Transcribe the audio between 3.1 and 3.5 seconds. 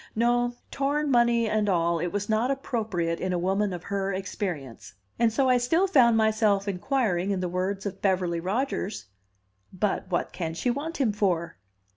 in a